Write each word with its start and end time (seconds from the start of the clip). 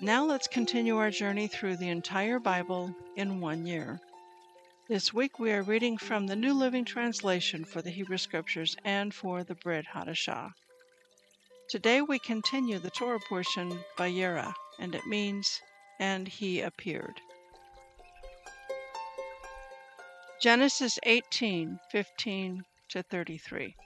Now 0.00 0.24
let's 0.24 0.48
continue 0.48 0.96
our 0.96 1.10
journey 1.10 1.46
through 1.46 1.76
the 1.76 1.88
entire 1.88 2.40
Bible 2.40 2.92
in 3.14 3.40
one 3.40 3.64
year. 3.64 4.00
This 4.88 5.14
week 5.14 5.38
we 5.38 5.52
are 5.52 5.62
reading 5.62 5.98
from 5.98 6.26
the 6.26 6.34
New 6.34 6.52
Living 6.52 6.84
Translation 6.84 7.64
for 7.64 7.80
the 7.80 7.90
Hebrew 7.90 8.18
Scriptures 8.18 8.76
and 8.84 9.14
for 9.14 9.44
the 9.44 9.54
Brit 9.54 9.86
Hadashah. 9.94 10.50
Today 11.70 12.02
we 12.02 12.18
continue 12.18 12.80
the 12.80 12.90
Torah 12.90 13.20
portion 13.28 13.78
Vayera, 13.96 14.52
and 14.80 14.96
it 14.96 15.06
means, 15.06 15.60
and 16.00 16.26
he 16.26 16.60
appeared. 16.60 17.20
Genesis 20.42 20.98
18, 21.04 21.78
15 21.92 22.64
to 22.90 23.02
33. 23.04 23.76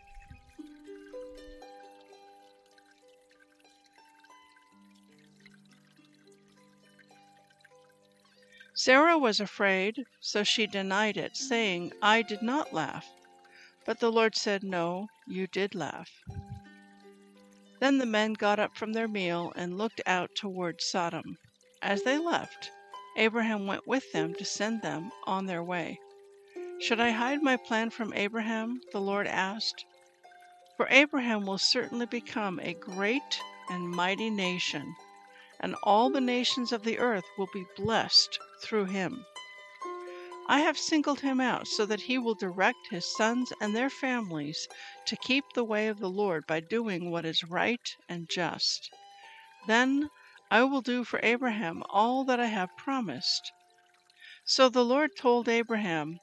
Sarah 8.81 9.19
was 9.19 9.41
afraid, 9.41 10.07
so 10.21 10.45
she 10.45 10.65
denied 10.65 11.17
it, 11.17 11.37
saying, 11.37 11.93
I 12.01 12.23
did 12.23 12.43
not 12.43 12.73
laugh. 12.73 13.09
But 13.85 13.99
the 13.99 14.13
Lord 14.13 14.37
said, 14.37 14.63
No, 14.63 15.09
you 15.27 15.49
did 15.49 15.75
laugh. 15.75 16.09
Then 17.81 17.99
the 17.99 18.07
men 18.07 18.35
got 18.35 18.61
up 18.61 18.77
from 18.77 18.93
their 18.93 19.09
meal 19.09 19.53
and 19.57 19.77
looked 19.77 20.01
out 20.07 20.31
toward 20.37 20.81
Sodom. 20.81 21.39
As 21.83 22.05
they 22.05 22.19
left, 22.19 22.71
Abraham 23.17 23.67
went 23.67 23.89
with 23.89 24.13
them 24.13 24.33
to 24.35 24.45
send 24.45 24.81
them 24.81 25.11
on 25.27 25.47
their 25.47 25.65
way. 25.65 25.99
Should 26.79 27.01
I 27.01 27.11
hide 27.11 27.43
my 27.43 27.57
plan 27.57 27.91
from 27.91 28.13
Abraham? 28.13 28.81
The 28.93 29.01
Lord 29.01 29.27
asked. 29.27 29.85
For 30.77 30.87
Abraham 30.89 31.47
will 31.47 31.59
certainly 31.59 32.07
become 32.07 32.61
a 32.61 32.75
great 32.75 33.41
and 33.71 33.91
mighty 33.91 34.31
nation 34.31 34.95
and 35.61 35.75
all 35.83 36.11
the 36.11 36.21
nations 36.21 36.73
of 36.73 36.85
the 36.85 36.99
earth 36.99 37.25
will 37.37 37.49
be 37.53 37.67
blessed 37.77 38.39
through 38.63 38.85
him. 38.85 39.25
I 40.51 40.61
have 40.61 40.79
singled 40.79 41.21
him 41.21 41.41
out 41.41 41.67
so 41.69 41.85
that 41.85 42.01
he 42.01 42.17
will 42.17 42.35
direct 42.35 42.89
his 42.91 43.05
sons 43.17 43.53
and 43.61 43.77
their 43.77 43.91
families 43.91 44.67
to 45.07 45.17
keep 45.17 45.45
the 45.55 45.65
way 45.65 45.89
of 45.89 45.99
the 45.99 46.09
Lord 46.09 46.47
by 46.47 46.61
doing 46.61 47.11
what 47.11 47.27
is 47.27 47.45
right 47.45 47.95
and 48.09 48.29
just. 48.31 48.89
Then 49.67 50.09
I 50.51 50.65
will 50.65 50.81
do 50.81 51.05
for 51.05 51.21
Abraham 51.23 51.83
all 51.91 52.25
that 52.25 52.41
I 52.41 52.47
have 52.47 52.71
promised. 52.79 53.53
So 54.47 54.71
the 54.71 54.85
Lord 54.85 55.11
told 55.19 55.49
Abraham, 55.49 56.19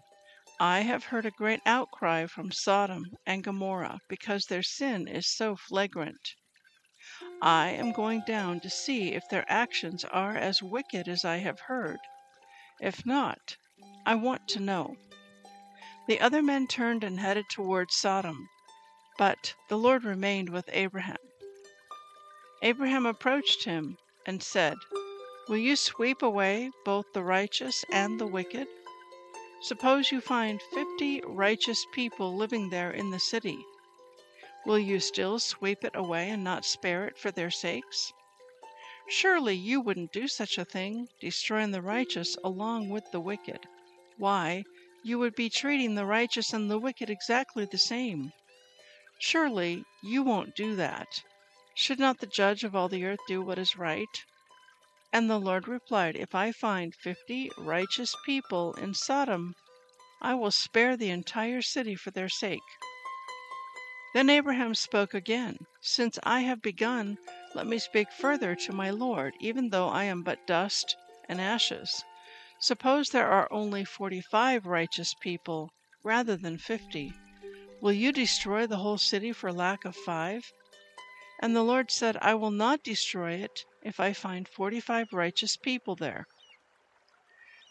I 0.59 0.79
have 0.79 1.03
heard 1.03 1.27
a 1.27 1.31
great 1.31 1.61
outcry 1.65 2.25
from 2.25 2.51
Sodom 2.51 3.05
and 3.27 3.43
Gomorrah 3.43 3.99
because 4.07 4.45
their 4.45 4.63
sin 4.63 5.07
is 5.07 5.27
so 5.27 5.55
flagrant. 5.55 6.33
I 7.41 7.69
am 7.69 7.91
going 7.91 8.23
down 8.25 8.59
to 8.61 8.69
see 8.69 9.13
if 9.13 9.29
their 9.29 9.45
actions 9.47 10.03
are 10.05 10.35
as 10.35 10.63
wicked 10.63 11.07
as 11.07 11.23
I 11.23 11.37
have 11.37 11.59
heard. 11.59 11.99
If 12.81 13.05
not, 13.05 13.57
I 14.05 14.15
want 14.15 14.47
to 14.49 14.59
know. 14.59 14.97
The 16.07 16.19
other 16.19 16.41
men 16.41 16.67
turned 16.67 17.03
and 17.03 17.19
headed 17.19 17.45
toward 17.49 17.91
Sodom, 17.91 18.49
but 19.17 19.53
the 19.69 19.77
Lord 19.77 20.03
remained 20.03 20.49
with 20.49 20.69
Abraham. 20.71 21.17
Abraham 22.61 23.05
approached 23.05 23.65
him 23.65 23.97
and 24.25 24.41
said, 24.41 24.77
Will 25.47 25.57
you 25.57 25.75
sweep 25.75 26.23
away 26.23 26.71
both 26.83 27.05
the 27.13 27.23
righteous 27.23 27.85
and 27.91 28.19
the 28.19 28.27
wicked? 28.27 28.67
Suppose 29.61 30.11
you 30.11 30.21
find 30.21 30.61
fifty 30.73 31.21
righteous 31.25 31.85
people 31.91 32.35
living 32.35 32.69
there 32.69 32.91
in 32.91 33.11
the 33.11 33.19
city. 33.19 33.63
Will 34.65 34.79
you 34.79 34.99
still 34.99 35.37
sweep 35.39 35.83
it 35.83 35.95
away 35.95 36.29
and 36.29 36.43
not 36.43 36.65
spare 36.65 37.05
it 37.05 37.17
for 37.17 37.29
their 37.29 37.51
sakes? 37.51 38.11
Surely 39.07 39.53
you 39.53 39.79
wouldn't 39.79 40.11
do 40.11 40.27
such 40.27 40.57
a 40.57 40.65
thing, 40.65 41.07
destroying 41.21 41.69
the 41.69 41.83
righteous 41.83 42.35
along 42.43 42.89
with 42.89 43.03
the 43.11 43.19
wicked. 43.19 43.59
Why, 44.17 44.63
you 45.03 45.19
would 45.19 45.35
be 45.35 45.49
treating 45.49 45.93
the 45.93 46.07
righteous 46.07 46.51
and 46.51 46.71
the 46.71 46.79
wicked 46.79 47.11
exactly 47.11 47.65
the 47.65 47.77
same. 47.77 48.31
Surely 49.19 49.83
you 50.01 50.23
won't 50.23 50.55
do 50.55 50.75
that. 50.75 51.07
Should 51.75 51.99
not 51.99 52.19
the 52.19 52.25
judge 52.25 52.63
of 52.63 52.75
all 52.75 52.89
the 52.89 53.05
earth 53.05 53.19
do 53.27 53.43
what 53.43 53.59
is 53.59 53.77
right? 53.77 54.25
And 55.13 55.29
the 55.29 55.39
Lord 55.39 55.67
replied, 55.67 56.15
If 56.15 56.33
I 56.33 56.51
find 56.51 56.95
fifty 56.95 57.51
righteous 57.59 58.15
people 58.25 58.73
in 58.73 58.95
Sodom, 58.95 59.53
I 60.21 60.33
will 60.33 60.49
spare 60.49 60.97
the 60.97 61.11
entire 61.11 61.61
city 61.61 61.95
for 61.95 62.09
their 62.09 62.29
sake. 62.29 62.59
Then 64.15 64.29
Abraham 64.29 64.73
spoke 64.75 65.13
again, 65.13 65.57
Since 65.81 66.17
I 66.23 66.39
have 66.39 66.61
begun, 66.61 67.17
let 67.53 67.67
me 67.67 67.77
speak 67.77 68.13
further 68.13 68.55
to 68.55 68.71
my 68.71 68.89
Lord, 68.89 69.33
even 69.41 69.71
though 69.71 69.89
I 69.89 70.05
am 70.05 70.23
but 70.23 70.47
dust 70.47 70.95
and 71.27 71.41
ashes. 71.41 72.01
Suppose 72.61 73.09
there 73.09 73.27
are 73.27 73.51
only 73.51 73.83
forty 73.83 74.21
five 74.21 74.65
righteous 74.65 75.13
people 75.19 75.69
rather 76.01 76.37
than 76.37 76.57
fifty. 76.57 77.13
Will 77.81 77.91
you 77.91 78.13
destroy 78.13 78.65
the 78.65 78.77
whole 78.77 78.97
city 78.97 79.33
for 79.33 79.51
lack 79.51 79.83
of 79.83 79.97
five? 79.97 80.49
And 81.41 81.53
the 81.53 81.63
Lord 81.63 81.91
said, 81.91 82.15
I 82.21 82.35
will 82.35 82.51
not 82.51 82.83
destroy 82.83 83.33
it 83.33 83.65
if 83.83 83.99
I 83.99 84.13
find 84.13 84.47
forty 84.47 84.79
five 84.79 85.11
righteous 85.11 85.57
people 85.57 85.97
there. 85.97 86.25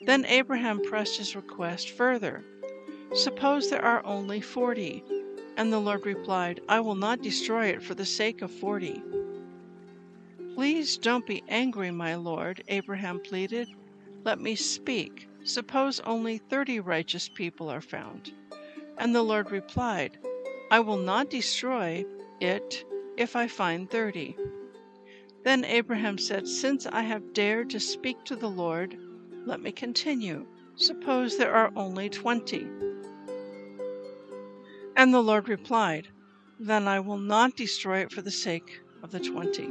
Then 0.02 0.26
Abraham 0.26 0.82
pressed 0.82 1.16
his 1.16 1.34
request 1.34 1.88
further. 1.88 2.44
Suppose 3.14 3.70
there 3.70 3.82
are 3.82 4.04
only 4.04 4.42
forty. 4.42 5.02
And 5.56 5.72
the 5.72 5.78
Lord 5.78 6.04
replied, 6.04 6.60
I 6.68 6.80
will 6.80 6.96
not 6.96 7.22
destroy 7.22 7.66
it 7.66 7.82
for 7.82 7.94
the 7.94 8.04
sake 8.04 8.42
of 8.42 8.50
forty. 8.50 9.02
Please 10.54 10.96
don't 10.98 11.26
be 11.26 11.42
angry, 11.48 11.90
my 11.90 12.14
Lord, 12.14 12.62
Abraham 12.68 13.20
pleaded. 13.20 13.68
Let 14.24 14.40
me 14.40 14.54
speak. 14.56 15.28
Suppose 15.44 16.00
only 16.00 16.38
thirty 16.38 16.80
righteous 16.80 17.28
people 17.28 17.68
are 17.68 17.80
found. 17.80 18.32
And 18.98 19.14
the 19.14 19.22
Lord 19.22 19.50
replied, 19.50 20.18
I 20.70 20.80
will 20.80 20.96
not 20.96 21.30
destroy 21.30 22.04
it 22.40 22.84
if 23.16 23.36
I 23.36 23.46
find 23.46 23.90
thirty. 23.90 24.36
Then 25.44 25.64
Abraham 25.64 26.18
said, 26.18 26.48
Since 26.48 26.86
I 26.86 27.02
have 27.02 27.32
dared 27.32 27.70
to 27.70 27.80
speak 27.80 28.24
to 28.24 28.36
the 28.36 28.48
Lord, 28.48 28.96
let 29.44 29.60
me 29.60 29.72
continue. 29.72 30.46
Suppose 30.76 31.36
there 31.36 31.54
are 31.54 31.70
only 31.76 32.08
twenty. 32.08 32.66
And 34.96 35.12
the 35.12 35.22
Lord 35.22 35.48
replied, 35.48 36.08
Then 36.58 36.86
I 36.86 37.00
will 37.00 37.18
not 37.18 37.56
destroy 37.56 37.98
it 37.98 38.12
for 38.12 38.22
the 38.22 38.30
sake 38.30 38.80
of 39.02 39.10
the 39.10 39.20
twenty. 39.20 39.68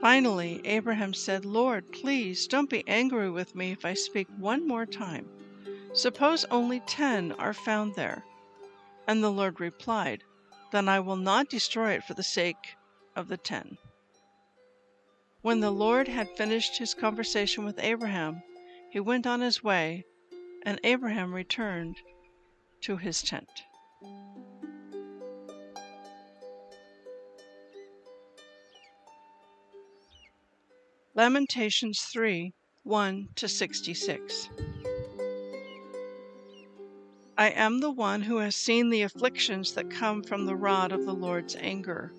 Finally, 0.00 0.62
Abraham 0.64 1.12
said, 1.12 1.44
Lord, 1.44 1.92
please 1.92 2.46
don't 2.46 2.70
be 2.70 2.82
angry 2.88 3.30
with 3.30 3.54
me 3.54 3.72
if 3.72 3.84
I 3.84 3.94
speak 3.94 4.26
one 4.38 4.66
more 4.66 4.86
time. 4.86 5.28
Suppose 5.92 6.44
only 6.50 6.80
ten 6.80 7.32
are 7.32 7.52
found 7.52 7.94
there. 7.94 8.24
And 9.06 9.22
the 9.22 9.30
Lord 9.30 9.60
replied, 9.60 10.24
Then 10.72 10.88
I 10.88 11.00
will 11.00 11.16
not 11.16 11.50
destroy 11.50 11.92
it 11.92 12.04
for 12.04 12.14
the 12.14 12.22
sake 12.22 12.76
of 13.14 13.28
the 13.28 13.36
ten. 13.36 13.76
When 15.42 15.60
the 15.60 15.70
Lord 15.70 16.08
had 16.08 16.36
finished 16.36 16.78
his 16.78 16.94
conversation 16.94 17.64
with 17.64 17.78
Abraham, 17.78 18.42
he 18.90 18.98
went 18.98 19.26
on 19.26 19.42
his 19.42 19.62
way, 19.62 20.04
and 20.62 20.80
Abraham 20.82 21.34
returned 21.34 21.96
to 22.80 22.96
his 22.96 23.22
tent. 23.22 23.48
Lamentations 31.16 32.00
3 32.00 32.52
1 32.82 33.28
to 33.36 33.46
66. 33.46 34.48
I 37.38 37.50
am 37.50 37.78
the 37.78 37.92
one 37.92 38.22
who 38.22 38.38
has 38.38 38.56
seen 38.56 38.90
the 38.90 39.02
afflictions 39.02 39.74
that 39.74 39.92
come 39.92 40.24
from 40.24 40.44
the 40.44 40.56
rod 40.56 40.90
of 40.90 41.06
the 41.06 41.14
Lord's 41.14 41.54
anger. 41.54 42.12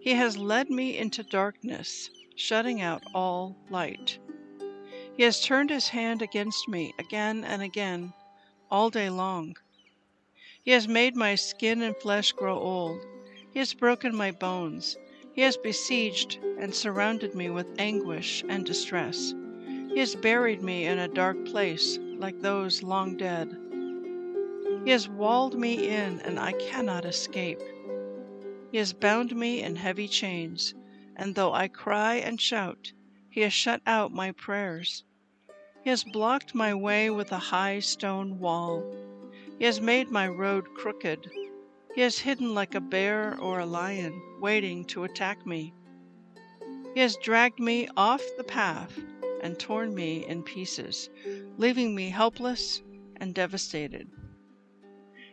He 0.00 0.12
has 0.12 0.36
led 0.36 0.70
me 0.70 0.96
into 0.96 1.24
darkness, 1.24 2.10
shutting 2.36 2.80
out 2.80 3.02
all 3.12 3.56
light. 3.70 4.20
He 5.16 5.24
has 5.24 5.44
turned 5.44 5.70
his 5.70 5.88
hand 5.88 6.22
against 6.22 6.68
me 6.68 6.94
again 7.00 7.42
and 7.42 7.60
again, 7.60 8.12
all 8.70 8.88
day 8.88 9.10
long. 9.10 9.56
He 10.62 10.70
has 10.70 10.86
made 10.86 11.16
my 11.16 11.34
skin 11.34 11.82
and 11.82 11.96
flesh 11.96 12.30
grow 12.30 12.56
old. 12.56 13.04
He 13.52 13.58
has 13.58 13.74
broken 13.74 14.14
my 14.14 14.30
bones. 14.30 14.96
He 15.34 15.40
has 15.42 15.56
besieged 15.56 16.38
and 16.58 16.74
surrounded 16.74 17.34
me 17.34 17.48
with 17.48 17.66
anguish 17.78 18.44
and 18.48 18.66
distress. 18.66 19.34
He 19.66 19.98
has 19.98 20.14
buried 20.14 20.62
me 20.62 20.84
in 20.84 20.98
a 20.98 21.08
dark 21.08 21.44
place, 21.46 21.98
like 22.18 22.40
those 22.40 22.82
long 22.82 23.16
dead. 23.16 23.56
He 24.84 24.90
has 24.90 25.08
walled 25.08 25.58
me 25.58 25.88
in, 25.88 26.20
and 26.20 26.38
I 26.38 26.52
cannot 26.52 27.04
escape. 27.04 27.60
He 28.70 28.78
has 28.78 28.92
bound 28.92 29.34
me 29.34 29.62
in 29.62 29.76
heavy 29.76 30.08
chains, 30.08 30.74
and 31.16 31.34
though 31.34 31.52
I 31.52 31.68
cry 31.68 32.16
and 32.16 32.40
shout, 32.40 32.92
he 33.30 33.40
has 33.40 33.52
shut 33.52 33.80
out 33.86 34.12
my 34.12 34.32
prayers. 34.32 35.04
He 35.82 35.90
has 35.90 36.04
blocked 36.04 36.54
my 36.54 36.74
way 36.74 37.10
with 37.10 37.32
a 37.32 37.38
high 37.38 37.80
stone 37.80 38.38
wall. 38.38 38.84
He 39.58 39.64
has 39.64 39.80
made 39.80 40.10
my 40.10 40.28
road 40.28 40.74
crooked. 40.74 41.30
He 41.94 42.00
has 42.00 42.20
hidden 42.20 42.54
like 42.54 42.74
a 42.74 42.80
bear 42.80 43.38
or 43.38 43.60
a 43.60 43.66
lion, 43.66 44.22
waiting 44.40 44.86
to 44.86 45.04
attack 45.04 45.44
me. 45.44 45.74
He 46.94 47.00
has 47.00 47.16
dragged 47.16 47.58
me 47.58 47.86
off 47.96 48.22
the 48.38 48.44
path 48.44 48.98
and 49.42 49.58
torn 49.58 49.94
me 49.94 50.26
in 50.26 50.42
pieces, 50.42 51.10
leaving 51.58 51.94
me 51.94 52.08
helpless 52.08 52.80
and 53.16 53.34
devastated. 53.34 54.08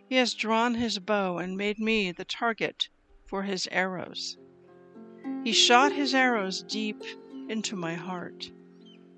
He 0.09 0.15
has 0.15 0.33
drawn 0.33 0.75
his 0.75 0.99
bow 0.99 1.37
and 1.37 1.55
made 1.55 1.79
me 1.79 2.11
the 2.11 2.25
target 2.25 2.89
for 3.25 3.43
his 3.43 3.67
arrows. 3.71 4.37
He 5.43 5.53
shot 5.53 5.93
his 5.93 6.13
arrows 6.13 6.63
deep 6.63 7.01
into 7.47 7.77
my 7.77 7.93
heart. 7.93 8.51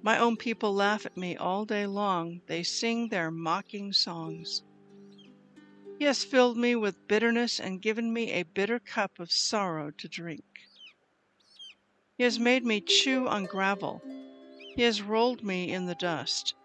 My 0.04 0.20
own 0.20 0.38
people 0.38 0.74
laugh 0.74 1.06
at 1.08 1.18
me 1.18 1.38
all 1.38 1.66
day 1.66 1.88
long. 1.88 2.42
They 2.46 2.62
sing 2.62 3.10
their 3.10 3.32
mocking 3.32 3.94
songs. 3.94 4.64
He 6.01 6.07
has 6.07 6.24
filled 6.24 6.57
me 6.57 6.75
with 6.75 7.07
bitterness 7.07 7.59
and 7.59 7.80
given 7.80 8.12
me 8.12 8.31
a 8.31 8.42
bitter 8.42 8.80
cup 8.80 9.19
of 9.19 9.31
sorrow 9.31 9.92
to 9.92 10.07
drink. 10.07 10.44
He 12.18 12.24
has 12.24 12.39
made 12.39 12.65
me 12.65 12.81
chew 12.81 13.27
on 13.27 13.45
gravel. 13.45 14.01
He 14.75 14.81
has 14.81 15.03
rolled 15.03 15.44
me 15.44 15.71
in 15.71 15.86
the 15.86 15.94
dust. 15.94 16.56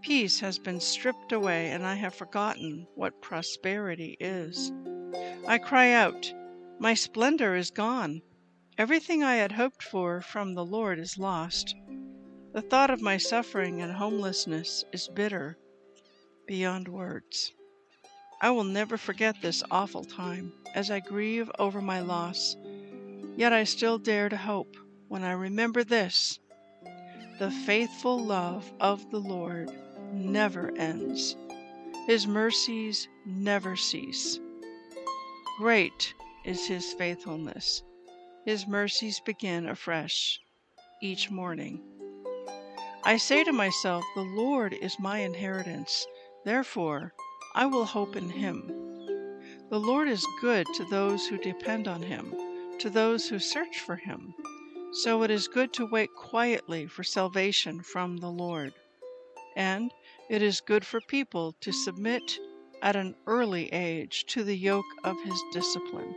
Peace 0.00 0.40
has 0.40 0.58
been 0.58 0.80
stripped 0.80 1.32
away, 1.32 1.70
and 1.70 1.84
I 1.84 1.96
have 1.96 2.14
forgotten 2.14 2.86
what 2.94 3.20
prosperity 3.20 4.16
is. 4.18 4.72
I 5.46 5.58
cry 5.58 5.90
out, 5.90 6.32
My 6.78 6.94
splendor 6.94 7.54
is 7.54 7.70
gone. 7.70 8.22
Everything 8.78 9.22
I 9.22 9.34
had 9.34 9.52
hoped 9.52 9.82
for 9.82 10.22
from 10.22 10.54
the 10.54 10.64
Lord 10.64 10.98
is 10.98 11.18
lost. 11.18 11.76
The 12.54 12.62
thought 12.62 12.88
of 12.88 13.02
my 13.02 13.18
suffering 13.18 13.82
and 13.82 13.92
homelessness 13.92 14.82
is 14.94 15.08
bitter 15.08 15.58
beyond 16.46 16.88
words. 16.88 17.52
I 18.42 18.50
will 18.50 18.64
never 18.64 18.96
forget 18.96 19.40
this 19.40 19.62
awful 19.70 20.02
time 20.02 20.52
as 20.74 20.90
I 20.90 20.98
grieve 20.98 21.48
over 21.60 21.80
my 21.80 22.00
loss. 22.00 22.56
Yet 23.36 23.52
I 23.52 23.62
still 23.62 23.98
dare 23.98 24.28
to 24.28 24.36
hope 24.36 24.76
when 25.06 25.22
I 25.22 25.30
remember 25.30 25.84
this 25.84 26.40
the 27.38 27.52
faithful 27.52 28.18
love 28.18 28.70
of 28.80 29.08
the 29.12 29.20
Lord 29.20 29.70
never 30.12 30.76
ends, 30.76 31.36
His 32.08 32.26
mercies 32.26 33.06
never 33.24 33.76
cease. 33.76 34.40
Great 35.58 36.12
is 36.44 36.66
His 36.66 36.92
faithfulness, 36.94 37.84
His 38.44 38.66
mercies 38.66 39.20
begin 39.20 39.68
afresh 39.68 40.40
each 41.00 41.30
morning. 41.30 41.80
I 43.04 43.18
say 43.18 43.44
to 43.44 43.52
myself, 43.52 44.04
The 44.16 44.22
Lord 44.22 44.72
is 44.72 44.98
my 44.98 45.18
inheritance, 45.18 46.04
therefore 46.44 47.14
I 47.54 47.66
will 47.66 47.84
hope 47.84 48.16
in 48.16 48.30
him. 48.30 48.66
The 49.68 49.78
Lord 49.78 50.08
is 50.08 50.26
good 50.40 50.66
to 50.74 50.84
those 50.86 51.26
who 51.26 51.38
depend 51.38 51.86
on 51.86 52.02
him, 52.02 52.34
to 52.78 52.88
those 52.88 53.28
who 53.28 53.38
search 53.38 53.80
for 53.80 53.96
him. 53.96 54.34
So 54.92 55.22
it 55.22 55.30
is 55.30 55.48
good 55.48 55.72
to 55.74 55.86
wait 55.86 56.14
quietly 56.14 56.86
for 56.86 57.02
salvation 57.02 57.82
from 57.82 58.18
the 58.18 58.30
Lord. 58.30 58.74
And 59.56 59.90
it 60.28 60.42
is 60.42 60.60
good 60.60 60.84
for 60.84 61.00
people 61.00 61.54
to 61.60 61.72
submit 61.72 62.38
at 62.82 62.96
an 62.96 63.14
early 63.26 63.72
age 63.72 64.24
to 64.26 64.44
the 64.44 64.56
yoke 64.56 64.84
of 65.04 65.22
his 65.22 65.42
discipline. 65.52 66.14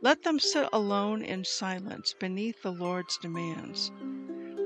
Let 0.00 0.22
them 0.22 0.38
sit 0.38 0.68
alone 0.72 1.22
in 1.22 1.44
silence 1.44 2.14
beneath 2.18 2.62
the 2.62 2.72
Lord's 2.72 3.18
demands. 3.18 3.90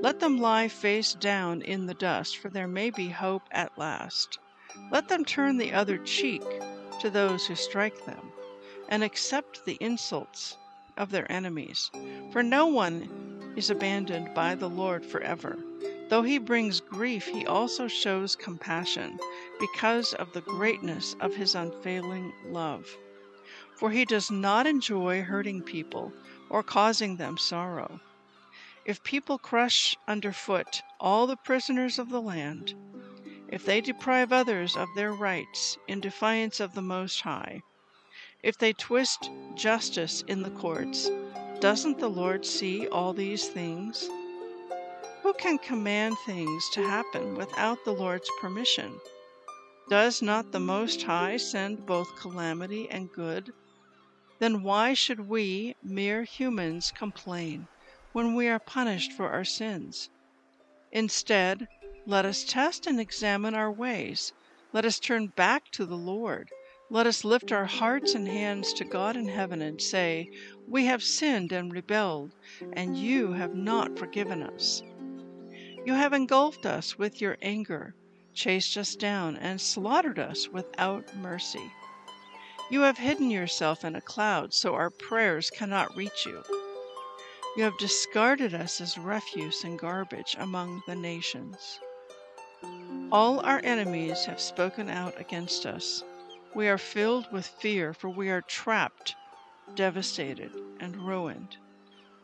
Let 0.01 0.19
them 0.19 0.37
lie 0.37 0.67
face 0.67 1.13
down 1.15 1.61
in 1.61 1.85
the 1.85 1.93
dust, 1.93 2.37
for 2.37 2.49
there 2.49 2.67
may 2.67 2.89
be 2.89 3.09
hope 3.09 3.43
at 3.51 3.77
last. 3.77 4.37
Let 4.89 5.07
them 5.07 5.23
turn 5.23 5.57
the 5.57 5.71
other 5.71 5.99
cheek 5.99 6.41
to 6.99 7.11
those 7.11 7.45
who 7.45 7.53
strike 7.53 8.05
them, 8.05 8.31
and 8.89 9.03
accept 9.03 9.65
the 9.65 9.77
insults 9.79 10.57
of 10.97 11.11
their 11.11 11.31
enemies. 11.31 11.91
For 12.31 12.41
no 12.41 12.65
one 12.65 13.53
is 13.55 13.69
abandoned 13.69 14.33
by 14.33 14.55
the 14.55 14.69
Lord 14.69 15.05
forever. 15.05 15.59
Though 16.09 16.23
he 16.23 16.39
brings 16.39 16.79
grief, 16.79 17.27
he 17.27 17.45
also 17.45 17.87
shows 17.87 18.35
compassion 18.35 19.19
because 19.59 20.13
of 20.15 20.33
the 20.33 20.41
greatness 20.41 21.15
of 21.19 21.35
his 21.35 21.53
unfailing 21.53 22.33
love. 22.45 22.97
For 23.75 23.91
he 23.91 24.05
does 24.05 24.31
not 24.31 24.65
enjoy 24.65 25.21
hurting 25.21 25.61
people 25.61 26.11
or 26.49 26.63
causing 26.63 27.17
them 27.17 27.37
sorrow. 27.37 27.99
If 28.85 29.03
people 29.03 29.37
crush 29.37 29.95
underfoot 30.07 30.81
all 30.99 31.27
the 31.27 31.37
prisoners 31.37 31.99
of 31.99 32.09
the 32.09 32.21
land, 32.21 32.73
if 33.53 33.65
they 33.65 33.79
deprive 33.79 34.33
others 34.33 34.75
of 34.75 34.89
their 34.95 35.13
rights 35.13 35.77
in 35.87 35.99
defiance 35.99 36.59
of 36.59 36.73
the 36.73 36.81
Most 36.81 37.21
High, 37.21 37.61
if 38.41 38.57
they 38.57 38.73
twist 38.73 39.29
justice 39.53 40.23
in 40.27 40.41
the 40.41 40.49
courts, 40.49 41.07
doesn't 41.59 41.99
the 41.99 42.09
Lord 42.09 42.43
see 42.47 42.87
all 42.87 43.13
these 43.13 43.47
things? 43.47 44.09
Who 45.21 45.33
can 45.33 45.59
command 45.59 46.17
things 46.25 46.67
to 46.71 46.81
happen 46.81 47.35
without 47.35 47.77
the 47.85 47.93
Lord's 47.93 48.27
permission? 48.41 48.99
Does 49.87 50.23
not 50.23 50.51
the 50.51 50.59
Most 50.59 51.03
High 51.03 51.37
send 51.37 51.85
both 51.85 52.15
calamity 52.15 52.89
and 52.89 53.13
good? 53.13 53.53
Then 54.39 54.63
why 54.63 54.95
should 54.95 55.29
we, 55.29 55.75
mere 55.83 56.23
humans, 56.23 56.91
complain 56.91 57.67
when 58.13 58.33
we 58.33 58.47
are 58.47 58.57
punished 58.57 59.11
for 59.11 59.29
our 59.29 59.45
sins? 59.45 60.09
Instead, 60.91 61.67
let 62.05 62.25
us 62.25 62.43
test 62.43 62.85
and 62.85 62.99
examine 62.99 63.55
our 63.55 63.71
ways. 63.71 64.33
Let 64.73 64.83
us 64.83 64.99
turn 64.99 65.27
back 65.27 65.71
to 65.71 65.85
the 65.85 65.95
Lord. 65.95 66.49
Let 66.89 67.07
us 67.07 67.23
lift 67.23 67.53
our 67.53 67.65
hearts 67.65 68.13
and 68.13 68.27
hands 68.27 68.73
to 68.73 68.83
God 68.83 69.15
in 69.15 69.29
heaven 69.29 69.61
and 69.61 69.81
say, 69.81 70.29
We 70.67 70.85
have 70.85 71.01
sinned 71.01 71.53
and 71.53 71.71
rebelled, 71.71 72.35
and 72.73 72.97
you 72.97 73.31
have 73.31 73.55
not 73.55 73.97
forgiven 73.97 74.43
us. 74.43 74.83
You 75.85 75.93
have 75.93 76.11
engulfed 76.11 76.65
us 76.65 76.97
with 76.97 77.21
your 77.21 77.37
anger, 77.41 77.95
chased 78.33 78.77
us 78.77 78.95
down, 78.95 79.37
and 79.37 79.61
slaughtered 79.61 80.19
us 80.19 80.49
without 80.49 81.15
mercy. 81.15 81.71
You 82.69 82.81
have 82.81 82.97
hidden 82.97 83.31
yourself 83.31 83.85
in 83.85 83.95
a 83.95 84.01
cloud 84.01 84.53
so 84.53 84.73
our 84.73 84.89
prayers 84.89 85.49
cannot 85.49 85.95
reach 85.95 86.25
you. 86.25 86.43
You 87.55 87.63
have 87.63 87.77
discarded 87.77 88.53
us 88.53 88.81
as 88.81 88.97
refuse 88.97 89.63
and 89.63 89.79
garbage 89.79 90.35
among 90.37 90.81
the 90.85 90.95
nations. 90.95 91.79
All 93.11 93.41
our 93.41 93.61
enemies 93.63 94.25
have 94.25 94.39
spoken 94.39 94.89
out 94.89 95.19
against 95.19 95.65
us. 95.65 96.03
We 96.55 96.67
are 96.67 96.77
filled 96.77 97.31
with 97.31 97.45
fear, 97.45 97.93
for 97.93 98.09
we 98.09 98.29
are 98.29 98.41
trapped, 98.41 99.15
devastated, 99.75 100.51
and 100.79 100.95
ruined. 100.95 101.57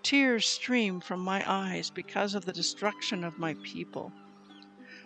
Tears 0.02 0.48
stream 0.48 1.00
from 1.02 1.20
my 1.20 1.44
eyes 1.46 1.90
because 1.90 2.34
of 2.36 2.46
the 2.46 2.54
destruction 2.54 3.24
of 3.24 3.38
my 3.38 3.56
people. 3.64 4.12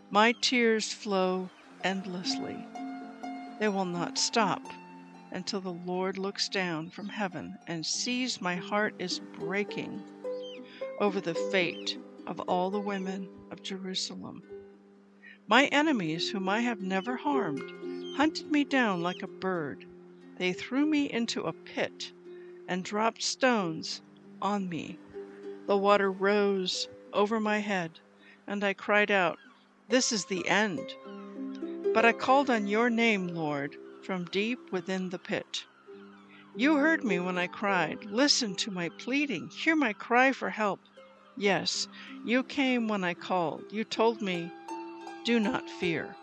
My 0.10 0.34
tears 0.42 0.94
flow 0.94 1.50
endlessly. 1.84 2.66
They 3.60 3.70
will 3.70 3.86
not 3.86 4.18
stop 4.18 4.62
until 5.32 5.62
the 5.62 5.74
Lord 5.74 6.18
looks 6.18 6.48
down 6.48 6.92
from 6.92 7.10
heaven 7.10 7.58
and 7.68 7.86
sees 7.86 8.40
my 8.40 8.56
heart 8.56 8.94
is 9.00 9.20
breaking 9.38 10.04
over 11.00 11.20
the 11.20 11.36
fate 11.36 11.98
of 12.28 12.40
all 12.42 12.70
the 12.70 12.80
women 12.80 13.28
of 13.52 13.63
Jerusalem. 13.63 14.44
My 15.48 15.66
enemies, 15.66 16.30
whom 16.30 16.48
I 16.48 16.62
have 16.62 16.82
never 16.82 17.18
harmed, 17.18 18.16
hunted 18.16 18.50
me 18.50 18.64
down 18.64 19.02
like 19.02 19.22
a 19.22 19.28
bird. 19.28 19.86
They 20.38 20.54
threw 20.54 20.86
me 20.86 21.12
into 21.12 21.42
a 21.44 21.54
pit 21.54 22.14
and 22.68 22.84
dropped 22.84 23.22
stones 23.22 24.02
on 24.42 24.70
me. 24.70 24.98
The 25.68 25.78
water 25.78 26.12
rose 26.12 26.88
over 27.12 27.40
my 27.40 27.60
head, 27.60 28.00
and 28.48 28.64
I 28.64 28.74
cried 28.74 29.12
out, 29.12 29.38
This 29.90 30.12
is 30.12 30.26
the 30.26 30.48
end. 30.48 30.96
But 31.94 32.06
I 32.06 32.14
called 32.14 32.50
on 32.50 32.68
your 32.68 32.90
name, 32.90 33.28
Lord, 33.28 33.76
from 34.02 34.26
deep 34.26 34.72
within 34.72 35.10
the 35.10 35.20
pit. 35.20 35.66
You 36.56 36.78
heard 36.78 37.04
me 37.04 37.20
when 37.20 37.38
I 37.38 37.48
cried. 37.48 38.06
Listen 38.06 38.56
to 38.56 38.72
my 38.72 38.90
pleading. 38.90 39.50
Hear 39.50 39.76
my 39.76 39.94
cry 39.94 40.32
for 40.32 40.50
help. 40.50 40.80
Yes, 41.36 41.88
you 42.24 42.44
came 42.44 42.88
when 42.88 43.04
I 43.04 43.14
called. 43.14 43.64
You 43.72 43.84
told 43.84 44.22
me, 44.22 44.52
Do 45.25 45.39
not 45.39 45.70
fear. 45.70 46.18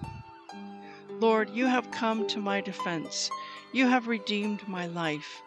Lord, 1.08 1.48
you 1.48 1.64
have 1.64 1.90
come 1.90 2.26
to 2.28 2.38
my 2.38 2.60
defense. 2.60 3.30
You 3.72 3.86
have 3.86 4.08
redeemed 4.08 4.68
my 4.68 4.86
life. 4.86 5.40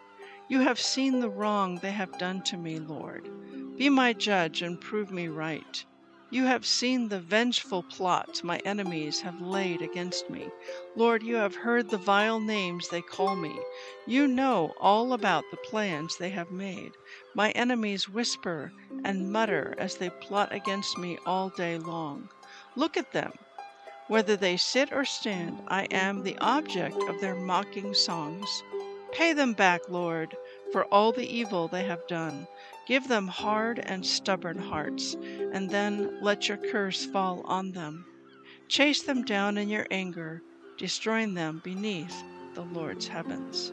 You 0.48 0.60
have 0.60 0.80
seen 0.80 1.20
the 1.20 1.28
wrong 1.28 1.78
they 1.78 1.92
have 1.92 2.18
done 2.18 2.42
to 2.44 2.56
me, 2.56 2.80
Lord. 2.80 3.28
Be 3.76 3.88
my 3.88 4.12
judge 4.12 4.62
and 4.62 4.80
prove 4.80 5.12
me 5.12 5.28
right. 5.28 5.84
You 6.30 6.46
have 6.46 6.66
seen 6.66 7.08
the 7.08 7.20
vengeful 7.20 7.84
plots 7.84 8.42
my 8.42 8.58
enemies 8.64 9.20
have 9.20 9.40
laid 9.40 9.82
against 9.82 10.28
me. 10.28 10.48
Lord, 10.96 11.22
you 11.22 11.36
have 11.36 11.54
heard 11.54 11.90
the 11.90 11.98
vile 11.98 12.40
names 12.40 12.88
they 12.88 13.02
call 13.02 13.36
me. 13.36 13.56
You 14.04 14.26
know 14.26 14.74
all 14.80 15.12
about 15.12 15.44
the 15.52 15.58
plans 15.58 16.16
they 16.16 16.30
have 16.30 16.50
made. 16.50 16.90
My 17.34 17.50
enemies 17.52 18.08
whisper 18.08 18.72
and 19.04 19.30
mutter 19.30 19.76
as 19.78 19.94
they 19.96 20.10
plot 20.10 20.52
against 20.52 20.98
me 20.98 21.18
all 21.24 21.50
day 21.50 21.78
long. 21.78 22.28
Look 22.74 22.96
at 22.96 23.12
them. 23.12 23.32
Whether 24.06 24.36
they 24.36 24.58
sit 24.58 24.92
or 24.92 25.06
stand, 25.06 25.62
I 25.68 25.84
am 25.84 26.22
the 26.22 26.36
object 26.38 26.96
of 27.08 27.20
their 27.20 27.34
mocking 27.34 27.94
songs. 27.94 28.62
Pay 29.12 29.32
them 29.32 29.54
back, 29.54 29.88
Lord, 29.88 30.36
for 30.72 30.84
all 30.86 31.10
the 31.12 31.26
evil 31.26 31.68
they 31.68 31.84
have 31.84 32.06
done. 32.06 32.46
Give 32.86 33.08
them 33.08 33.28
hard 33.28 33.78
and 33.78 34.04
stubborn 34.04 34.58
hearts, 34.58 35.14
and 35.14 35.70
then 35.70 36.18
let 36.20 36.48
your 36.48 36.58
curse 36.58 37.06
fall 37.06 37.40
on 37.46 37.72
them. 37.72 38.04
Chase 38.68 39.02
them 39.02 39.24
down 39.24 39.56
in 39.56 39.70
your 39.70 39.86
anger, 39.90 40.42
destroying 40.76 41.32
them 41.32 41.62
beneath 41.64 42.22
the 42.54 42.62
Lord's 42.62 43.08
heavens. 43.08 43.72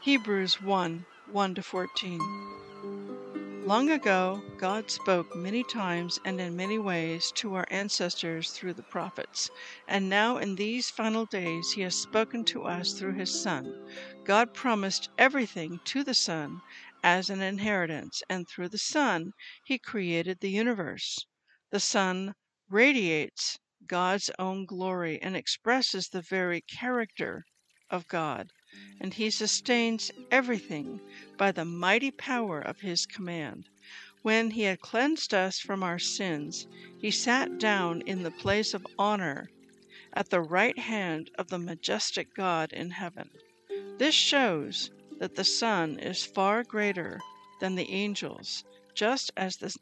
Hebrews 0.00 0.60
1 0.60 1.04
1 1.30 1.54
14. 1.54 2.57
Long 3.68 3.90
ago, 3.90 4.42
God 4.56 4.90
spoke 4.90 5.36
many 5.36 5.62
times 5.62 6.18
and 6.24 6.40
in 6.40 6.56
many 6.56 6.78
ways 6.78 7.30
to 7.32 7.52
our 7.52 7.66
ancestors 7.68 8.50
through 8.52 8.72
the 8.72 8.82
prophets, 8.82 9.50
and 9.86 10.08
now 10.08 10.38
in 10.38 10.54
these 10.54 10.88
final 10.88 11.26
days 11.26 11.72
He 11.72 11.82
has 11.82 11.94
spoken 11.94 12.46
to 12.46 12.62
us 12.62 12.94
through 12.94 13.12
His 13.12 13.30
Son. 13.30 13.74
God 14.24 14.54
promised 14.54 15.10
everything 15.18 15.80
to 15.84 16.02
the 16.02 16.14
Son 16.14 16.62
as 17.02 17.28
an 17.28 17.42
inheritance, 17.42 18.22
and 18.30 18.48
through 18.48 18.70
the 18.70 18.78
Son 18.78 19.32
He 19.62 19.78
created 19.78 20.40
the 20.40 20.48
universe. 20.48 21.26
The 21.70 21.78
Son 21.78 22.32
radiates 22.70 23.58
God's 23.86 24.30
own 24.38 24.64
glory 24.64 25.20
and 25.20 25.36
expresses 25.36 26.08
the 26.08 26.22
very 26.22 26.62
character 26.62 27.44
of 27.90 28.08
God 28.08 28.50
and 29.00 29.14
he 29.14 29.30
sustains 29.30 30.10
everything 30.30 31.00
by 31.36 31.52
the 31.52 31.64
mighty 31.64 32.10
power 32.10 32.60
of 32.60 32.80
his 32.80 33.06
command. 33.06 33.68
When 34.22 34.50
he 34.50 34.62
had 34.62 34.80
cleansed 34.80 35.32
us 35.32 35.58
from 35.58 35.82
our 35.82 35.98
sins, 35.98 36.66
he 37.00 37.10
sat 37.10 37.58
down 37.58 38.02
in 38.02 38.22
the 38.22 38.30
place 38.30 38.74
of 38.74 38.86
honor 38.98 39.48
at 40.12 40.30
the 40.30 40.40
right 40.40 40.78
hand 40.78 41.30
of 41.38 41.48
the 41.48 41.58
majestic 41.58 42.34
God 42.34 42.72
in 42.72 42.90
heaven. 42.90 43.30
This 43.98 44.14
shows 44.14 44.90
that 45.18 45.34
the 45.34 45.44
Son 45.44 45.98
is 45.98 46.24
far 46.24 46.64
greater 46.64 47.20
than 47.60 47.74
the 47.74 47.90
angels, 47.90 48.64
just 48.94 49.30
as 49.36 49.56
the 49.56 49.74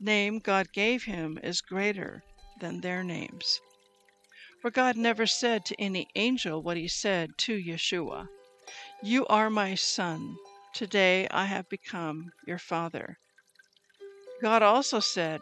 name 0.00 0.38
God 0.38 0.72
gave 0.72 1.04
him 1.04 1.38
is 1.42 1.60
greater 1.60 2.22
than 2.60 2.80
their 2.80 3.02
names. 3.04 3.60
For 4.62 4.70
God 4.70 4.96
never 4.96 5.26
said 5.26 5.64
to 5.66 5.80
any 5.80 6.08
angel 6.14 6.62
what 6.62 6.76
he 6.76 6.88
said 6.88 7.36
to 7.38 7.56
Yeshua 7.56 8.28
You 9.02 9.26
are 9.26 9.50
my 9.50 9.74
son. 9.74 10.36
Today 10.74 11.28
I 11.30 11.46
have 11.46 11.68
become 11.68 12.32
your 12.46 12.58
father. 12.58 13.18
God 14.42 14.62
also 14.62 15.00
said, 15.00 15.40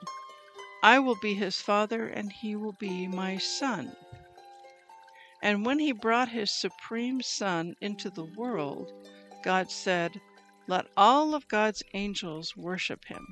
I 0.83 0.99
will 0.99 1.17
be 1.17 1.35
his 1.35 1.61
father 1.61 2.07
and 2.07 2.33
he 2.33 2.55
will 2.57 2.77
be 2.79 3.07
my 3.09 3.39
son. 3.39 3.97
And 5.43 5.65
when 5.65 5.79
he 5.79 5.93
brought 5.93 6.29
his 6.29 6.51
supreme 6.51 7.21
son 7.21 7.75
into 7.81 8.11
the 8.11 8.25
world, 8.25 8.93
God 9.43 9.71
said, 9.71 10.21
Let 10.67 10.87
all 10.97 11.35
of 11.35 11.49
God's 11.49 11.83
angels 11.93 12.57
worship 12.57 13.05
him. 13.07 13.27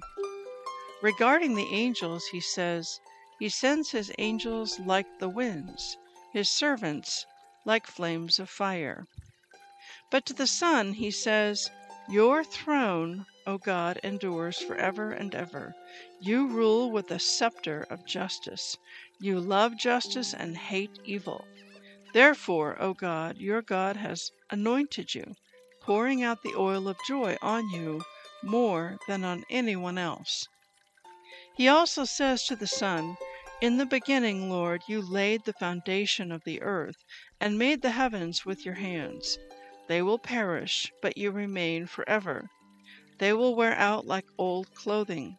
Regarding 1.02 1.54
the 1.54 1.68
angels, 1.72 2.24
he 2.26 2.40
says, 2.40 3.00
he 3.42 3.48
sends 3.48 3.90
his 3.90 4.12
angels 4.18 4.78
like 4.86 5.18
the 5.18 5.28
winds, 5.28 5.96
his 6.32 6.48
servants 6.48 7.26
like 7.64 7.88
flames 7.88 8.38
of 8.38 8.48
fire. 8.48 9.04
But 10.12 10.24
to 10.26 10.32
the 10.32 10.46
Son 10.46 10.92
he 10.92 11.10
says, 11.10 11.68
Your 12.08 12.44
throne, 12.44 13.26
O 13.44 13.58
God, 13.58 13.98
endures 14.04 14.60
forever 14.60 15.10
and 15.10 15.34
ever. 15.34 15.74
You 16.20 16.46
rule 16.46 16.92
with 16.92 17.10
a 17.10 17.18
scepter 17.18 17.84
of 17.90 18.06
justice. 18.06 18.76
You 19.18 19.40
love 19.40 19.76
justice 19.76 20.32
and 20.32 20.56
hate 20.56 21.00
evil. 21.04 21.44
Therefore, 22.14 22.80
O 22.80 22.94
God, 22.94 23.38
your 23.38 23.60
God 23.60 23.96
has 23.96 24.30
anointed 24.52 25.16
you, 25.16 25.34
pouring 25.80 26.22
out 26.22 26.44
the 26.44 26.54
oil 26.54 26.86
of 26.86 26.96
joy 27.08 27.36
on 27.42 27.68
you 27.70 28.02
more 28.44 28.98
than 29.08 29.24
on 29.24 29.42
anyone 29.50 29.98
else. 29.98 30.46
He 31.56 31.68
also 31.68 32.04
says 32.04 32.44
to 32.44 32.56
the 32.56 32.68
Son, 32.68 33.16
in 33.62 33.76
the 33.76 33.86
beginning, 33.86 34.50
Lord, 34.50 34.82
you 34.88 35.00
laid 35.00 35.44
the 35.44 35.52
foundation 35.52 36.32
of 36.32 36.42
the 36.42 36.60
earth, 36.62 36.96
and 37.40 37.56
made 37.56 37.80
the 37.80 37.92
heavens 37.92 38.44
with 38.44 38.66
your 38.66 38.74
hands. 38.74 39.38
They 39.86 40.02
will 40.02 40.18
perish, 40.18 40.90
but 41.00 41.16
you 41.16 41.30
remain 41.30 41.86
forever. 41.86 42.50
They 43.20 43.32
will 43.32 43.54
wear 43.54 43.74
out 43.74 44.04
like 44.04 44.24
old 44.36 44.74
clothing. 44.74 45.36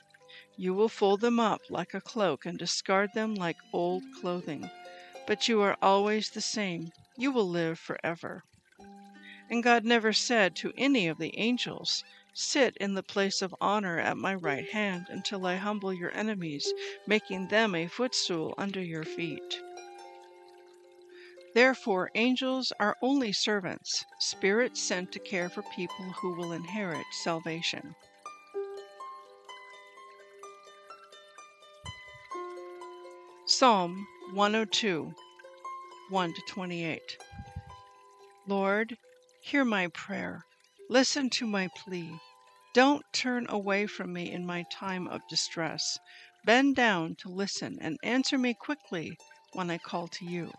You 0.56 0.74
will 0.74 0.88
fold 0.88 1.20
them 1.20 1.38
up 1.38 1.60
like 1.70 1.94
a 1.94 2.00
cloak 2.00 2.46
and 2.46 2.58
discard 2.58 3.10
them 3.14 3.36
like 3.36 3.58
old 3.74 4.04
clothing. 4.22 4.70
But 5.28 5.50
you 5.50 5.60
are 5.60 5.76
always 5.82 6.30
the 6.30 6.40
same. 6.40 6.94
You 7.18 7.34
will 7.34 7.50
live 7.50 7.78
forever. 7.78 8.42
And 9.50 9.62
God 9.62 9.84
never 9.84 10.14
said 10.14 10.56
to 10.58 10.72
any 10.78 11.10
of 11.10 11.18
the 11.18 11.38
angels, 11.38 12.06
Sit 12.36 12.76
in 12.78 12.96
the 12.96 13.04
place 13.04 13.44
of 13.44 13.54
honor 13.62 14.00
at 14.00 14.18
my 14.18 14.34
right 14.34 14.68
hand 14.70 15.06
until 15.10 15.46
I 15.46 15.56
humble 15.56 15.94
your 15.94 16.10
enemies, 16.18 16.74
making 17.06 17.50
them 17.50 17.76
a 17.76 17.88
footstool 17.88 18.56
under 18.58 18.82
your 18.82 19.04
feet. 19.04 19.62
Therefore, 21.54 22.10
angels 22.16 22.74
are 22.80 22.98
only 23.04 23.34
servants, 23.34 24.04
spirits 24.20 24.82
sent 24.82 25.12
to 25.12 25.20
care 25.20 25.48
for 25.48 25.62
people 25.76 26.06
who 26.20 26.34
will 26.34 26.54
inherit 26.54 27.06
salvation. 27.12 27.96
Psalm 33.46 34.08
102 34.32 35.14
1 36.10 36.34
28 36.48 37.18
Lord, 38.48 38.98
hear 39.42 39.64
my 39.64 39.88
prayer 39.90 40.46
Listen 40.90 41.30
to 41.30 41.48
my 41.48 41.70
plea. 41.70 42.20
Don't 42.74 43.06
turn 43.14 43.46
away 43.50 43.88
from 43.88 44.12
me 44.12 44.30
in 44.30 44.46
my 44.46 44.66
time 44.70 45.08
of 45.08 45.22
distress. 45.30 45.98
Bend 46.46 46.76
down 46.76 47.16
to 47.20 47.30
listen 47.30 47.78
and 47.80 47.98
answer 48.04 48.38
me 48.38 48.54
quickly 48.54 49.18
when 49.54 49.72
I 49.72 49.78
call 49.78 50.10
to 50.10 50.26
you. 50.26 50.52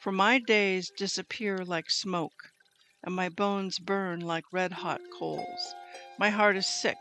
For 0.00 0.12
my 0.12 0.38
days 0.38 0.92
disappear 0.96 1.58
like 1.58 1.90
smoke, 1.90 2.52
and 3.02 3.14
my 3.14 3.28
bones 3.28 3.80
burn 3.80 4.20
like 4.20 4.44
red 4.52 4.72
hot 4.72 5.00
coals. 5.18 5.74
My 6.16 6.30
heart 6.30 6.56
is 6.56 6.66
sick, 6.66 6.98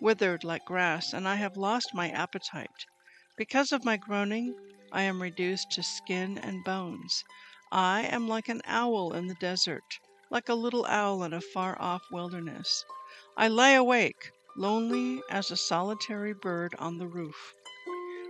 withered 0.00 0.44
like 0.44 0.64
grass, 0.64 1.12
and 1.12 1.28
I 1.28 1.34
have 1.36 1.58
lost 1.58 1.92
my 1.92 2.08
appetite. 2.08 2.86
Because 3.36 3.70
of 3.70 3.84
my 3.84 3.98
groaning, 3.98 4.54
I 4.92 5.02
am 5.02 5.20
reduced 5.20 5.70
to 5.72 5.82
skin 5.82 6.38
and 6.38 6.64
bones. 6.64 7.22
I 7.70 8.02
am 8.02 8.28
like 8.28 8.48
an 8.48 8.62
owl 8.64 9.12
in 9.12 9.26
the 9.26 9.34
desert, 9.34 9.98
like 10.30 10.48
a 10.48 10.54
little 10.54 10.84
owl 10.86 11.22
in 11.22 11.32
a 11.32 11.40
far 11.40 11.80
off 11.80 12.02
wilderness. 12.10 12.84
I 13.36 13.48
lie 13.48 13.72
awake, 13.72 14.30
lonely 14.56 15.22
as 15.30 15.50
a 15.50 15.56
solitary 15.56 16.34
bird 16.34 16.74
on 16.78 16.98
the 16.98 17.06
roof. 17.06 17.54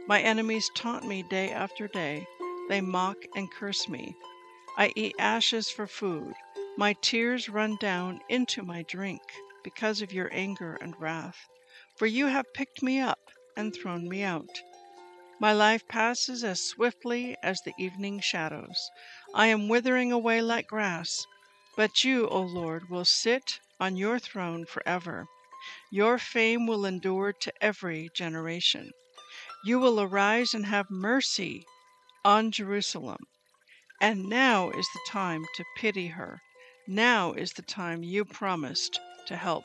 My 0.06 0.20
enemies 0.20 0.70
taunt 0.74 1.06
me 1.06 1.22
day 1.22 1.50
after 1.50 1.88
day. 1.88 2.26
They 2.68 2.80
mock 2.80 3.16
and 3.34 3.50
curse 3.50 3.88
me. 3.88 4.14
I 4.76 4.92
eat 4.94 5.16
ashes 5.18 5.70
for 5.70 5.86
food. 5.86 6.34
My 6.76 6.92
tears 7.02 7.48
run 7.48 7.76
down 7.80 8.20
into 8.28 8.62
my 8.62 8.84
drink 8.84 9.22
because 9.64 10.00
of 10.00 10.12
your 10.12 10.28
anger 10.32 10.78
and 10.80 10.98
wrath. 11.00 11.36
For 11.96 12.06
you 12.06 12.26
have 12.26 12.54
picked 12.54 12.82
me 12.82 13.00
up 13.00 13.18
and 13.56 13.74
thrown 13.74 14.08
me 14.08 14.22
out. 14.22 14.62
My 15.40 15.52
life 15.52 15.86
passes 15.88 16.44
as 16.44 16.60
swiftly 16.60 17.36
as 17.42 17.60
the 17.60 17.74
evening 17.78 18.20
shadows. 18.20 18.90
I 19.34 19.48
am 19.48 19.68
withering 19.68 20.12
away 20.12 20.40
like 20.40 20.68
grass. 20.68 21.26
But 21.78 22.02
you, 22.02 22.28
O 22.28 22.40
Lord, 22.40 22.90
will 22.90 23.04
sit 23.04 23.60
on 23.78 23.96
your 23.96 24.18
throne 24.18 24.66
forever. 24.66 25.28
Your 25.92 26.18
fame 26.18 26.66
will 26.66 26.84
endure 26.84 27.32
to 27.32 27.52
every 27.60 28.10
generation. 28.12 28.90
You 29.64 29.78
will 29.78 30.00
arise 30.00 30.54
and 30.54 30.66
have 30.66 30.90
mercy 30.90 31.64
on 32.24 32.50
Jerusalem. 32.50 33.18
And 34.00 34.28
now 34.28 34.70
is 34.70 34.88
the 34.92 34.98
time 35.06 35.44
to 35.54 35.64
pity 35.76 36.08
her. 36.08 36.40
Now 36.88 37.32
is 37.32 37.52
the 37.52 37.62
time 37.62 38.02
you 38.02 38.24
promised 38.24 38.98
to 39.28 39.36
help. 39.36 39.64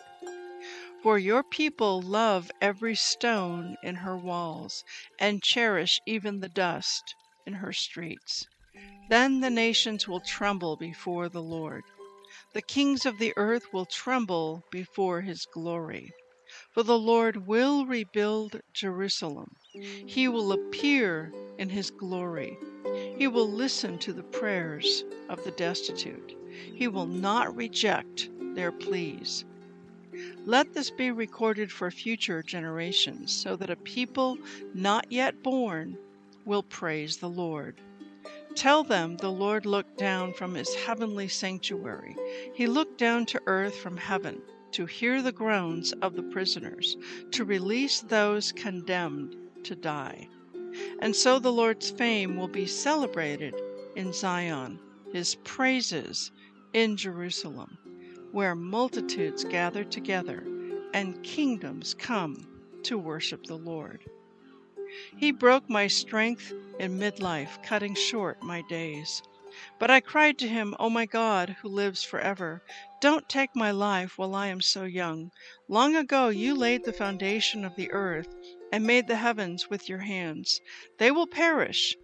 For 1.01 1.17
your 1.17 1.41
people 1.41 1.99
love 1.99 2.51
every 2.61 2.93
stone 2.93 3.75
in 3.81 3.95
her 3.95 4.15
walls 4.19 4.83
and 5.19 5.41
cherish 5.41 5.99
even 6.05 6.41
the 6.41 6.49
dust 6.49 7.15
in 7.47 7.53
her 7.53 7.73
streets. 7.73 8.45
Then 9.09 9.39
the 9.39 9.49
nations 9.49 10.07
will 10.07 10.21
tremble 10.21 10.77
before 10.77 11.27
the 11.27 11.41
Lord. 11.41 11.81
The 12.53 12.61
kings 12.61 13.05
of 13.07 13.17
the 13.17 13.33
earth 13.35 13.73
will 13.73 13.85
tremble 13.85 14.63
before 14.71 15.21
his 15.21 15.45
glory. 15.45 16.13
For 16.71 16.83
the 16.83 16.99
Lord 16.99 17.47
will 17.47 17.85
rebuild 17.87 18.61
Jerusalem. 18.73 19.55
He 19.73 20.27
will 20.27 20.51
appear 20.51 21.33
in 21.57 21.69
his 21.69 21.89
glory. 21.89 22.57
He 23.17 23.27
will 23.27 23.49
listen 23.49 23.97
to 23.99 24.13
the 24.13 24.23
prayers 24.23 25.03
of 25.29 25.43
the 25.43 25.51
destitute. 25.51 26.35
He 26.75 26.87
will 26.87 27.07
not 27.07 27.55
reject 27.55 28.29
their 28.53 28.71
pleas. 28.71 29.45
Let 30.45 30.73
this 30.73 30.91
be 30.91 31.09
recorded 31.09 31.71
for 31.71 31.89
future 31.89 32.43
generations, 32.43 33.33
so 33.33 33.55
that 33.55 33.71
a 33.71 33.75
people 33.77 34.37
not 34.75 35.11
yet 35.11 35.41
born 35.41 35.97
will 36.45 36.63
praise 36.63 37.17
the 37.17 37.29
Lord. 37.29 37.81
Tell 38.55 38.83
them 38.83 39.17
the 39.17 39.31
Lord 39.31 39.65
looked 39.65 39.97
down 39.97 40.33
from 40.33 40.53
his 40.53 40.73
heavenly 40.75 41.27
sanctuary. 41.27 42.15
He 42.53 42.67
looked 42.67 42.99
down 42.99 43.25
to 43.27 43.41
earth 43.47 43.75
from 43.75 43.97
heaven 43.97 44.41
to 44.73 44.85
hear 44.85 45.21
the 45.21 45.31
groans 45.31 45.91
of 45.93 46.15
the 46.15 46.23
prisoners, 46.23 46.95
to 47.31 47.45
release 47.45 48.01
those 48.01 48.51
condemned 48.51 49.35
to 49.63 49.75
die. 49.75 50.29
And 50.99 51.15
so 51.15 51.39
the 51.39 51.51
Lord's 51.51 51.89
fame 51.89 52.37
will 52.37 52.47
be 52.47 52.67
celebrated 52.67 53.55
in 53.95 54.13
Zion, 54.13 54.79
his 55.11 55.35
praises 55.35 56.31
in 56.73 56.95
Jerusalem, 56.95 57.77
where 58.31 58.55
multitudes 58.55 59.43
gather 59.43 59.83
together 59.83 60.45
and 60.93 61.21
kingdoms 61.23 61.93
come 61.93 62.47
to 62.83 62.97
worship 62.97 63.45
the 63.45 63.57
Lord. 63.57 64.03
He 65.17 65.31
broke 65.31 65.67
my 65.67 65.87
strength 65.87 66.53
in 66.77 66.99
midlife, 66.99 67.63
cutting 67.63 67.95
short 67.95 68.43
my 68.43 68.61
days. 68.61 69.23
But 69.79 69.89
I 69.89 70.01
cried 70.01 70.37
to 70.37 70.47
him, 70.47 70.75
O 70.77 70.87
my 70.87 71.07
God, 71.07 71.57
who 71.61 71.67
lives 71.67 72.03
forever, 72.03 72.61
don't 73.01 73.27
take 73.27 73.55
my 73.55 73.71
life 73.71 74.19
while 74.19 74.35
I 74.35 74.49
am 74.49 74.61
so 74.61 74.83
young. 74.83 75.31
Long 75.67 75.95
ago 75.95 76.29
you 76.29 76.53
laid 76.53 76.85
the 76.85 76.93
foundation 76.93 77.65
of 77.65 77.75
the 77.75 77.91
earth 77.91 78.27
and 78.71 78.85
made 78.85 79.07
the 79.07 79.15
heavens 79.15 79.67
with 79.67 79.89
your 79.89 79.97
hands. 79.97 80.61
They 80.99 81.09
will 81.09 81.25
perish, 81.25 81.95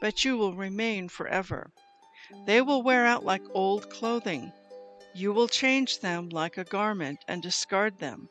but 0.00 0.24
you 0.24 0.36
will 0.36 0.54
remain 0.54 1.08
forever. 1.08 1.72
They 2.46 2.62
will 2.62 2.82
wear 2.82 3.04
out 3.04 3.24
like 3.24 3.42
old 3.52 3.90
clothing. 3.90 4.52
You 5.12 5.32
will 5.32 5.48
change 5.48 5.98
them 5.98 6.28
like 6.28 6.56
a 6.56 6.62
garment 6.62 7.18
and 7.26 7.42
discard 7.42 7.98
them. 7.98 8.28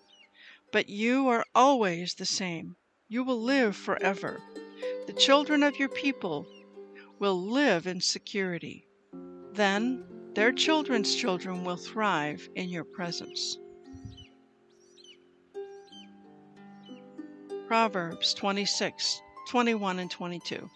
But 0.72 0.88
you 0.88 1.28
are 1.28 1.44
always 1.54 2.14
the 2.14 2.26
same. 2.26 2.78
You 3.10 3.24
will 3.24 3.42
live 3.42 3.76
forever. 3.76 4.42
The 5.06 5.14
children 5.14 5.64
of 5.64 5.80
your 5.80 5.88
people 5.88 6.46
will 7.20 7.42
live 7.42 7.88
in 7.88 8.02
security. 8.02 8.86
Then 9.54 10.04
their 10.34 10.52
children's 10.52 11.16
children 11.16 11.64
will 11.64 11.78
thrive 11.78 12.50
in 12.56 12.68
your 12.70 12.84
presence. 12.84 13.58
Proverbs 17.68 18.34
26, 18.34 19.22
21 19.50 20.00
and 20.00 20.12
22. 20.12 20.70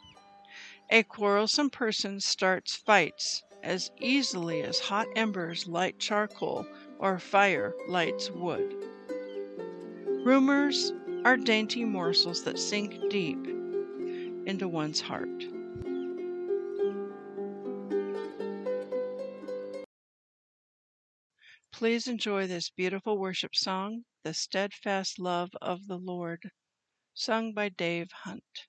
A 0.89 1.03
quarrelsome 1.03 1.69
person 1.69 2.21
starts 2.21 2.75
fights 2.75 3.43
as 3.61 3.91
easily 3.99 4.61
as 4.63 4.79
hot 4.79 5.07
embers 5.17 5.67
light 5.67 5.99
charcoal 5.99 6.65
or 6.97 7.19
fire 7.19 7.75
lights 7.89 8.31
wood. 8.31 8.73
Rumors 10.25 10.93
are 11.23 11.37
dainty 11.37 11.85
morsels 11.85 12.43
that 12.43 12.57
sink 12.57 13.09
deep 13.09 13.45
into 14.47 14.67
one's 14.67 14.99
heart. 14.99 15.29
Please 21.71 22.07
enjoy 22.07 22.47
this 22.47 22.69
beautiful 22.69 23.17
worship 23.19 23.55
song, 23.55 24.03
The 24.23 24.33
Steadfast 24.33 25.19
Love 25.19 25.51
of 25.61 25.87
the 25.87 25.97
Lord, 25.97 26.49
sung 27.13 27.53
by 27.53 27.69
Dave 27.69 28.11
Hunt. 28.11 28.67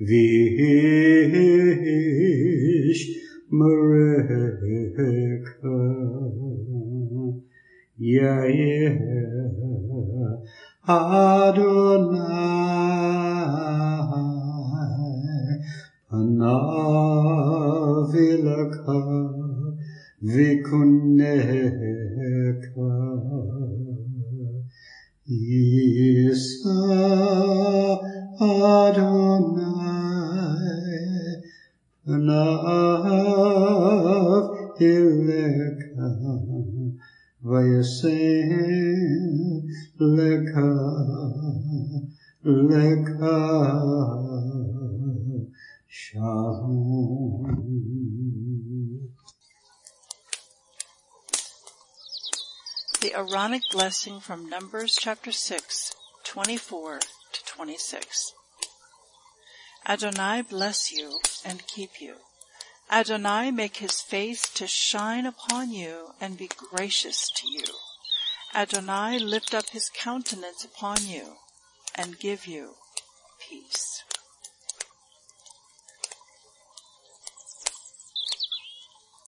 Vish 0.00 1.34
Mareka 3.50 5.02
Yair 7.98 8.94
Adonai 10.86 11.87
Leka 40.00 40.62
Leka 42.44 43.34
Shalom 45.88 47.42
The 53.00 53.12
Aaronic 53.14 53.62
blessing 53.72 54.20
from 54.20 54.48
Numbers 54.48 54.96
chapter 55.00 55.32
6, 55.32 55.96
24 56.22 57.00
to 57.00 57.44
26. 57.44 58.34
Adonai 59.84 60.42
bless 60.42 60.92
you 60.92 61.18
and 61.44 61.66
keep 61.66 62.00
you. 62.00 62.14
Adonai 62.88 63.50
make 63.50 63.78
his 63.78 64.00
face 64.00 64.48
to 64.50 64.68
shine 64.68 65.26
upon 65.26 65.72
you 65.72 66.10
and 66.20 66.38
be 66.38 66.48
gracious 66.70 67.28
to 67.34 67.48
you. 67.50 67.64
Adonai 68.54 69.18
lift 69.18 69.54
up 69.54 69.70
his 69.70 69.90
countenance 69.90 70.64
upon 70.64 71.06
you 71.06 71.36
and 71.94 72.18
give 72.18 72.46
you 72.46 72.74
peace. 73.38 74.02